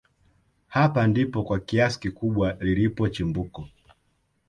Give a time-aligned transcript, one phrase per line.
[0.67, 3.67] hapa ndipo kwa kiasi kikubwa lilipo chimbuko